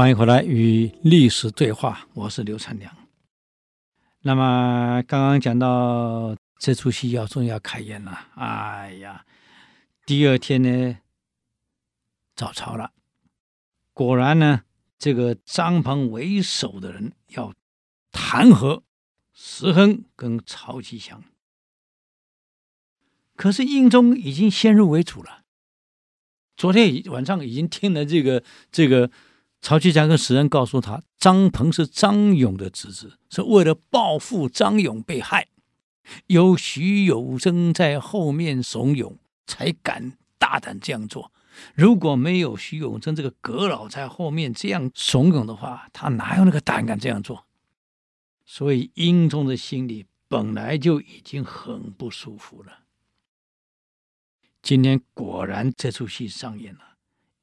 [0.00, 2.90] 欢迎回来与历史对话，我是刘灿良。
[4.22, 9.26] 那么刚刚讲到这出戏要终于要开演了，哎呀，
[10.06, 10.96] 第二天呢，
[12.34, 12.92] 早朝了，
[13.92, 14.62] 果然呢，
[14.98, 17.52] 这个张鹏为首的人要
[18.10, 18.80] 弹劾
[19.34, 21.22] 石亨跟曹吉祥，
[23.36, 25.42] 可是英宗已经先入为主了，
[26.56, 29.10] 昨天晚上已经听了这个这个。
[29.60, 35.48] 曹其祥跟史恩告诉他，张鹏是张勇的侄子，是为了报复张勇被害，
[36.28, 41.30] 有徐有贞在后面怂恿，才敢大胆这样做。
[41.74, 47.44] 如果没有徐有贞这个阁老在后面这样怂恿的话，他哪有那个胆敢这样做？
[48.46, 52.78] 所以英宗的心里本来就已经很不舒服了。
[54.62, 56.89] 今天果然这出戏上演了。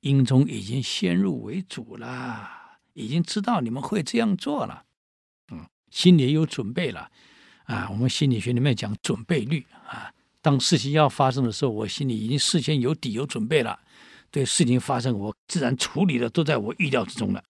[0.07, 2.49] 英宗已经先入为主了，
[2.93, 4.85] 已经知道你们会这样做了，
[5.51, 7.11] 嗯，心里有准备了，
[7.65, 13.77] 啊，我们心理学里面讲准备率啊，当事情要发生的时候，我心里已经事先有底有准备了，
[14.31, 17.43] 对事情发生，我自然处理的都在我预料之中了，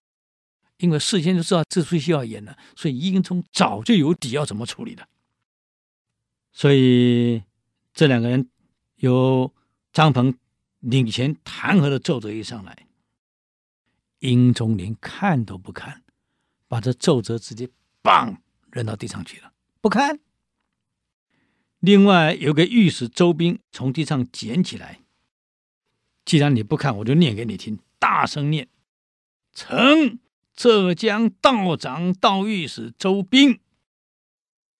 [0.77, 5.07] 因为事先就知道这出戏要演了，所以英宗早就有底要怎么处理的，
[6.51, 7.43] 所以
[7.93, 8.49] 这两个人
[8.95, 9.53] 由
[9.93, 10.33] 张鹏。
[10.79, 12.87] 领衔弹劾的奏折一上来，
[14.19, 16.03] 英宗连看都不看，
[16.67, 17.69] 把这奏折直接
[18.01, 20.19] 棒扔到地上去了，不看。
[21.79, 24.99] 另外有个御史周兵从地上捡起来，
[26.25, 28.67] 既然你不看，我就念给你听，大声念
[29.53, 30.19] ：“臣
[30.55, 33.59] 浙江道长道御史周兵，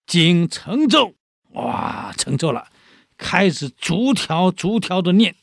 [0.06, 1.14] 经承奏。”
[1.54, 2.70] 哇，承奏了，
[3.16, 5.34] 开始逐条逐条的念。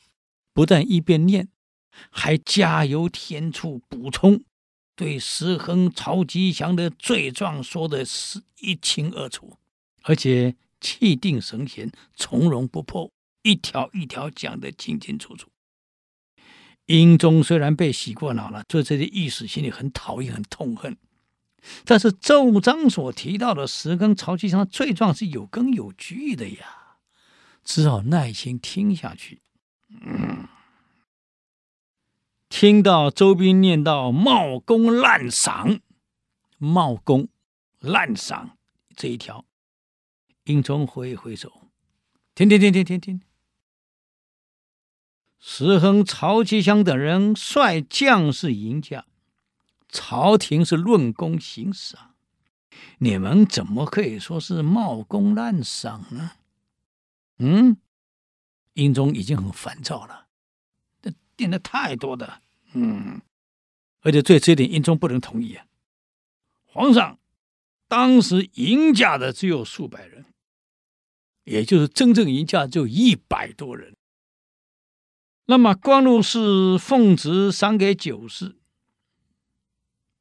[0.56, 1.48] 不但一边念，
[2.08, 4.42] 还加油添醋补充，
[4.94, 9.58] 对石亨、曹吉祥的罪状说的是一清二楚，
[10.04, 15.50] 而且气定神闲、从容不迫，一条一条讲得清清楚楚。
[16.86, 20.96] 英宗虽然被洗过脑了，对这些御史心里很讨厌、很痛恨，
[21.84, 26.96] 但是奏章所提到的石亨、曹吉祥罪状是有根有据的呀，
[27.62, 29.42] 只好耐心听下去。
[32.48, 35.80] 听到周斌念到“冒功滥赏
[36.58, 37.28] ”，“冒功
[37.78, 38.56] 滥赏”
[38.96, 39.44] 这一条，
[40.44, 41.52] 英宗挥一挥手，
[42.34, 43.20] 停停停停停停。
[45.38, 49.04] 石亨、曹吉祥等人率将士迎驾，
[49.88, 52.14] 朝廷是论功行赏，
[52.98, 56.32] 你们怎么可以说是冒功滥赏呢？
[57.38, 57.76] 嗯？
[58.76, 60.26] 英宗已经很烦躁了，
[61.00, 62.42] 这定的太多的，
[62.74, 63.22] 嗯，
[64.00, 65.64] 而且对这一点，英宗不能同意啊。
[66.64, 67.18] 皇上
[67.88, 70.26] 当时迎驾的只有数百人，
[71.44, 73.96] 也就是真正迎驾只有一百多人。
[75.46, 78.56] 那么光禄寺奉旨赏给九世，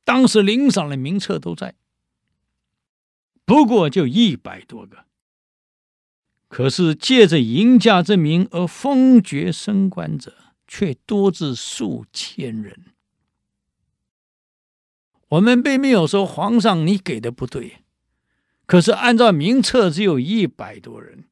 [0.05, 1.75] 当时领赏的名册都在，
[3.43, 5.03] 不过就一百多个。
[6.47, 10.33] 可是借着迎驾之名而封爵升官者，
[10.67, 12.85] 却多至数千人。
[15.29, 17.83] 我们并没有说皇上你给的不对，
[18.65, 21.25] 可是按照名册只有一百多人，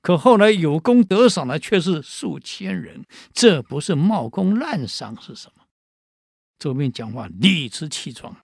[0.00, 5.64] 可后来有功得赏的却是数千人，这不是冒功滥赏是什么？
[6.58, 8.38] 周斌讲话理直气壮，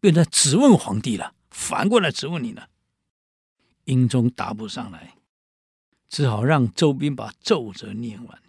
[0.00, 2.68] 变成质问皇帝了，反过来质问你了。
[3.84, 5.14] 英宗答不上来，
[6.08, 8.42] 只好让周斌把奏折念完。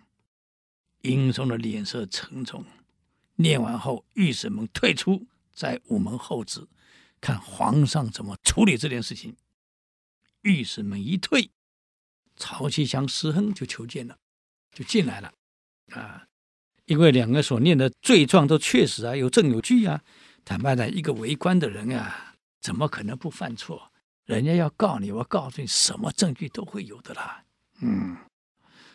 [1.02, 2.65] 英宗的脸色沉重。
[3.36, 6.65] 念完后，御史们退出，在午门候旨，
[7.19, 9.36] 看皇上怎么处理这件事情。
[10.41, 11.52] 御史们一退，
[12.38, 14.17] 曹吉祥、石亨就求见了，
[14.71, 15.34] 就进来了。
[15.91, 16.28] 啊，
[16.86, 20.02] 因为两个所念的罪状都确实啊，有证有据啊。
[20.45, 23.91] 坦白讲，一个为官的人啊，怎么可能不犯错？
[24.25, 27.43] 人家要告你，我告诉你，什么证据都会有的啦。
[27.81, 28.17] 嗯，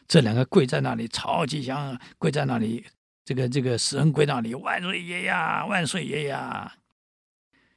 [0.09, 2.85] 这两个跪在那里，曹吉祥跪在那里，
[3.25, 6.75] 这个这个石亨跪那里，万岁爷呀，万岁爷呀！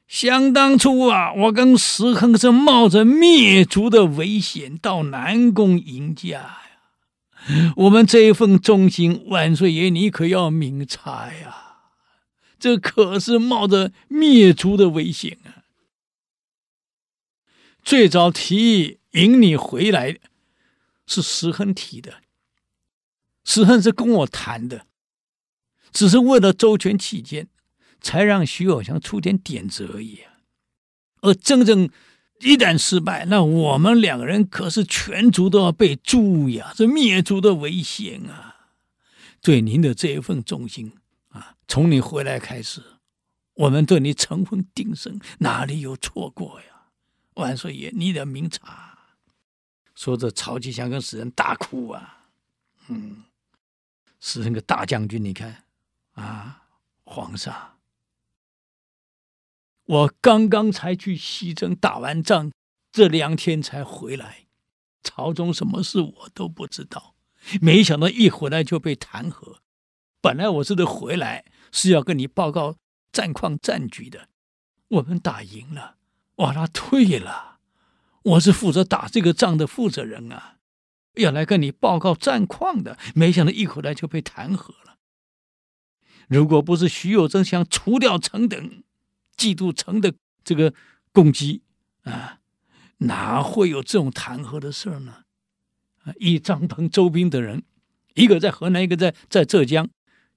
[0.06, 6.58] 想当初啊，我跟石恒是冒着灭族的危险到南宫迎驾呀。
[7.76, 11.56] 我们这一份忠心，万岁爷你可要明察呀！
[12.58, 15.63] 这可是冒着灭族的危险啊！
[17.84, 20.18] 最早提议引你回来，
[21.06, 22.22] 是石亨提的。
[23.44, 24.86] 石亨是跟我谈的，
[25.92, 27.48] 只是为了周全起见，
[28.00, 30.32] 才让徐有祥出点点子而已啊。
[31.20, 31.90] 而真正
[32.40, 38.70] 一旦失败，那我们两个人可是全族都要被诛呀，这灭族的危险啊！
[39.42, 40.92] 对您的这一份忠心
[41.28, 42.82] 啊，从你回来开始，
[43.52, 46.73] 我们对你成婚定生，哪里有错过呀？
[47.34, 48.98] 万岁爷，你得明察。
[49.94, 52.30] 说着，曹吉祥跟死人大哭啊，
[52.88, 53.24] 嗯，
[54.18, 55.64] 石亨个大将军，你看
[56.14, 56.62] 啊，
[57.04, 57.78] 皇上，
[59.84, 62.50] 我刚刚才去西征打完仗，
[62.90, 64.46] 这两天才回来，
[65.02, 67.14] 朝中什么事我都不知道。
[67.60, 69.58] 没想到一回来就被弹劾。
[70.20, 72.76] 本来我这次回来是要跟你报告
[73.12, 74.28] 战况战局的，
[74.88, 75.98] 我们打赢了，
[76.36, 77.58] 瓦剌退了，
[78.22, 80.56] 我是负责打这个仗的负责人啊，
[81.14, 84.96] 要来跟你报告战况的，没想到一回来就被弹劾了。
[86.26, 88.82] 如果不是徐有贞想除掉臣等，
[89.36, 90.74] 嫉妒臣的这个
[91.12, 91.62] 攻击
[92.02, 92.40] 啊，
[92.98, 95.24] 哪会有这种弹劾的事呢？
[96.04, 97.62] 啊，一张鹏、周斌的人，
[98.14, 99.88] 一个在河南，一个在在浙江，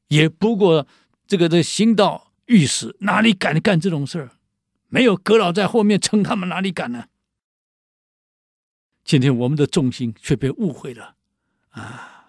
[0.10, 0.86] 也不过
[1.26, 4.37] 这个这行道御史，哪里敢干这种事儿？
[4.88, 7.08] 没有阁老在后面撑，他们哪里敢呢？
[9.04, 11.16] 今天我们的重心却被误会了
[11.70, 12.26] 啊！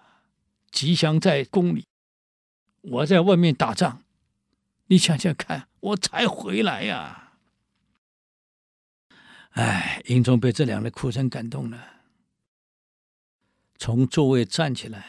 [0.71, 1.85] 吉祥在宫里。
[2.81, 4.03] 我在外面打仗，
[4.87, 7.33] 你想想看，我才回来呀、啊！
[9.51, 12.03] 哎，英宗被这两人哭声感动了，
[13.77, 15.05] 从座位站起来，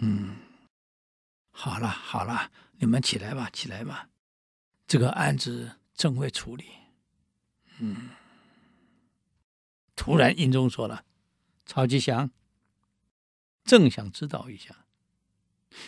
[0.00, 0.36] 嗯，
[1.52, 4.08] 好了好了，你们起来吧，起来吧，
[4.88, 6.64] 这个案子朕会处理。
[7.78, 8.08] 嗯，
[9.94, 11.04] 突然英宗说了
[11.66, 12.30] ：“曹吉祥，
[13.64, 14.86] 正想知道一下。”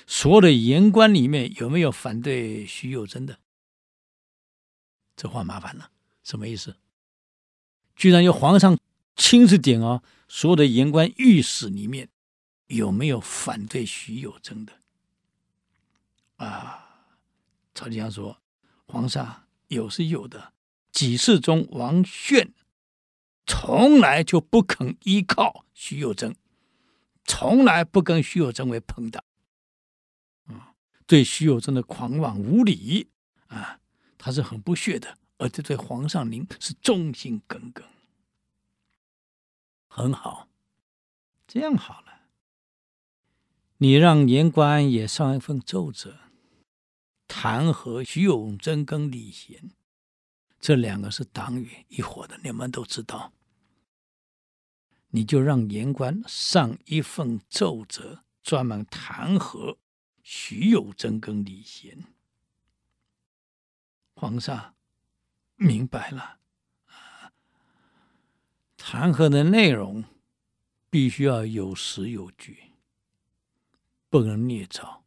[0.06, 3.40] 所有的言官里面有没有反对徐有贞的？
[5.16, 5.90] 这话麻烦了，
[6.22, 6.76] 什么意思？
[7.96, 8.78] 居然由皇上
[9.16, 10.02] 亲自点哦！
[10.28, 12.10] 所有的言官御史里面
[12.66, 14.74] 有没有反对徐有贞的？
[16.36, 17.16] 啊，
[17.74, 18.42] 曹吉祥说
[18.84, 20.52] ：“皇上有是有的，
[20.90, 22.52] 几世中王炫
[23.46, 26.36] 从来就不肯依靠徐有贞，
[27.24, 29.22] 从来不跟徐有贞为朋党。”
[31.04, 33.10] 对徐有贞的狂妄无礼
[33.48, 33.80] 啊，
[34.16, 37.84] 他是很不屑的，而且对皇上您是忠心耿耿。
[39.88, 40.48] 很好，
[41.46, 42.22] 这样好了，
[43.76, 46.16] 你让言官也上一份奏折，
[47.34, 49.70] 弹劾徐永贞跟李贤，
[50.60, 53.32] 这两个是党羽一伙的，你们都知道，
[55.08, 59.78] 你就让言官上一份奏折，专门弹劾。
[60.22, 62.04] 徐有贞跟李贤，
[64.14, 64.74] 皇上
[65.56, 66.38] 明白了。
[68.76, 70.04] 弹劾的内容
[70.90, 72.74] 必须要有实有据，
[74.10, 75.01] 不能捏造，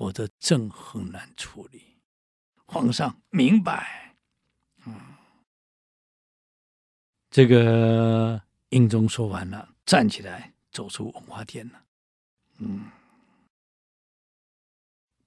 [0.00, 1.82] 否则朕很难处理。
[2.64, 4.16] 皇上明白。
[4.86, 4.94] 嗯，
[7.30, 8.40] 这个
[8.70, 11.82] 英宗说完了，站起来走出文华殿了。
[12.60, 12.86] 嗯。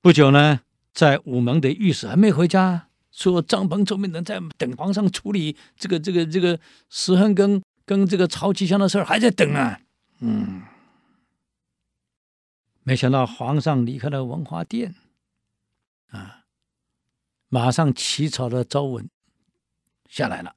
[0.02, 0.62] 不久呢，
[0.92, 6.60] 在午门的御史还没回家，说张鹏、周明能在等皇上处理这个、这个、这个
[6.90, 9.80] 石亨跟跟这个曹吉祥的事儿，还在等啊。
[10.18, 10.64] 嗯，
[12.84, 14.96] 没想到皇上离开了文华殿，
[16.08, 16.46] 啊，
[17.48, 19.10] 马上起草的诏文
[20.10, 20.56] 下来了，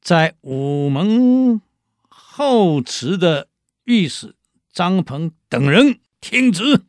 [0.00, 1.62] 在午门
[2.08, 3.48] 后池的
[3.84, 4.36] 御史
[4.70, 6.84] 张鹏等人听旨。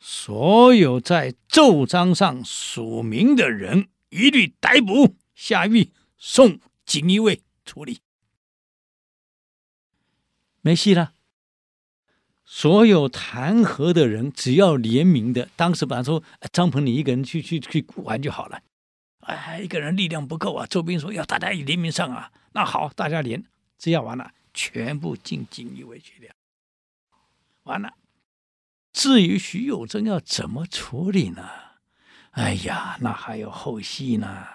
[0.00, 8.00] 所有在奏章上署名的人，一律逮捕，下狱送锦衣卫处理。
[10.60, 11.14] 没戏了。
[12.56, 18.62] 所有弹劾的人，只要联名的，当时本来说张鹏你一个人去去去玩就好了。
[19.22, 20.64] 哎，一个人力量不够啊。
[20.64, 22.30] 周斌说要大家一联名上啊。
[22.52, 23.42] 那好，大家联，
[23.76, 26.32] 只要完了，全部进锦衣卫去了。
[27.64, 27.92] 完了。
[28.92, 31.44] 至于徐有贞要怎么处理呢？
[32.30, 34.46] 哎呀，那还有后戏呢。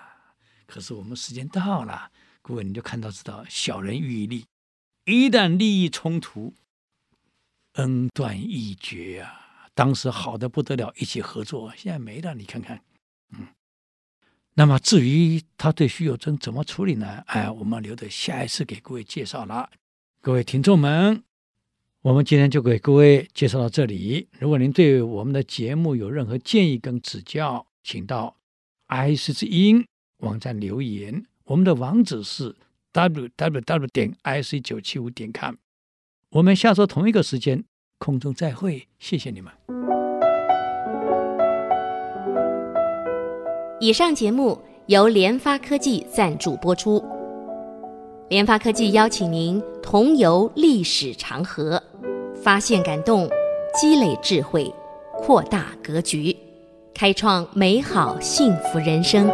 [0.65, 2.09] 可是我们时间到了，
[2.41, 4.45] 各位你就看到知道，小人欲立，
[5.03, 6.53] 一旦利益冲突，
[7.79, 9.47] 恩断义绝啊。
[9.73, 12.35] 当时好的不得了，一起合作，现在没了。
[12.35, 12.81] 你看看，
[13.31, 13.47] 嗯。
[14.55, 17.23] 那么至于他对徐有贞怎么处理呢？
[17.27, 19.69] 哎，我们留着下一次给各位介绍了。
[20.21, 21.23] 各位听众们。
[22.01, 24.27] 我们今天就给各位介绍到这里。
[24.39, 28.37] 如果您对我们的节目有任何建议跟指教，请到
[28.87, 29.85] IC 之音
[30.19, 31.25] 网站留言。
[31.43, 32.55] 我们的网址是
[32.93, 35.55] www 点 ic 九七五点 com。
[36.29, 37.65] 我们下周同一个时间
[37.99, 39.53] 空中再会，谢谢你们。
[43.79, 47.03] 以上节目由联发科技赞助播出。
[48.29, 51.81] 联发科技邀请您同游历史长河。
[52.41, 53.29] 发现感动，
[53.73, 54.73] 积累智慧，
[55.17, 56.35] 扩大格局。
[56.93, 59.29] 开创美好幸福人生。